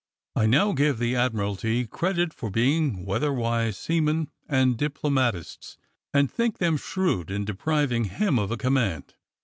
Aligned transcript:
I 0.35 0.47
now 0.47 0.71
give 0.73 0.97
the 0.97 1.15
Admiralty 1.15 1.85
credit 1.85 2.33
for 2.33 2.49
being 2.49 3.05
weatherwise 3.05 3.77
seamen 3.77 4.31
and 4.49 4.75
diplomatists, 4.75 5.77
and 6.11 6.31
think 6.31 6.57
them 6.57 6.75
shrewd 6.77 7.29
in 7.29 7.45
depriving 7.45 8.05
him 8.05 8.39
of 8.39 8.49
a 8.49 8.57
* 8.57 8.57
command.' 8.57 9.13